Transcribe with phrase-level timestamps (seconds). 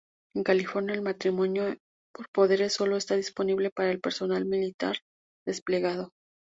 [0.33, 1.77] En California, el matrimonio
[2.11, 4.97] por poderes sólo está disponible para el personal militar
[5.45, 6.09] desplegado.